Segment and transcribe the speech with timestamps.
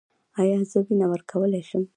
[0.39, 1.83] ایا زه وینه ورکولی شم؟